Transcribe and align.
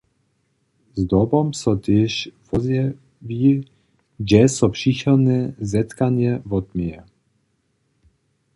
Zdobom 1.01 1.47
so 1.61 1.71
tež 1.85 2.11
wozjewi, 2.47 3.51
hdźe 4.19 4.43
so 4.57 4.67
přichodne 4.75 5.39
zetkanje 5.71 6.31
wotměje. 6.49 6.99